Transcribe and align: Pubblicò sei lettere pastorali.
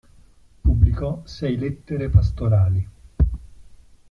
Pubblicò 0.61 1.21
sei 1.25 1.57
lettere 1.59 2.09
pastorali. 2.09 2.89